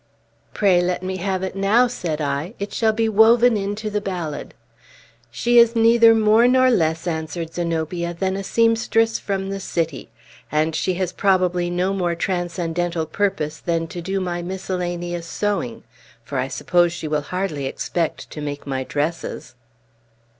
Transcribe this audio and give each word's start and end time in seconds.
"Pray 0.55 0.81
let 0.81 1.03
me 1.03 1.17
have 1.17 1.43
it 1.43 1.55
now," 1.55 1.85
said 1.85 2.19
I; 2.19 2.55
"it 2.57 2.73
shall 2.73 2.91
be 2.91 3.07
woven 3.07 3.55
into 3.55 3.87
the 3.91 4.01
ballad." 4.01 4.55
"She 5.29 5.59
is 5.59 5.75
neither 5.75 6.15
more 6.15 6.47
nor 6.47 6.71
less," 6.71 7.05
answered 7.05 7.53
Zenobia, 7.53 8.11
"than 8.15 8.35
a 8.35 8.43
seamstress 8.43 9.19
from 9.19 9.51
the 9.51 9.59
city; 9.59 10.09
and 10.51 10.73
she 10.75 10.95
has 10.95 11.13
probably 11.13 11.69
no 11.69 11.93
more 11.93 12.15
transcendental 12.15 13.05
purpose 13.05 13.59
than 13.59 13.85
to 13.89 14.01
do 14.01 14.19
my 14.19 14.41
miscellaneous 14.41 15.27
sewing, 15.27 15.83
for 16.23 16.39
I 16.39 16.47
suppose 16.47 16.91
she 16.91 17.07
will 17.07 17.21
hardly 17.21 17.67
expect 17.67 18.31
to 18.31 18.41
make 18.41 18.65
my 18.65 18.83
dresses." 18.83 19.53